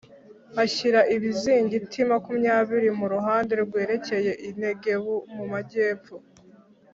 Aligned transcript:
ashyira 0.63 0.99
ibizingiti 1.15 1.99
makumyabiri 2.11 2.89
mu 2.99 3.05
ruhande 3.13 3.53
rwerekeye 3.63 4.31
i 4.49 4.51
Negebu 4.61 5.15
mu 5.35 5.43
majyepfo 5.51 6.15